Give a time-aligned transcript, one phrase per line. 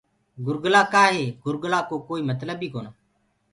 [0.45, 2.89] گُرگلآ ڪآ هي گُرگلآ ڪو ڪوئيٚ متلب ڪونآ۔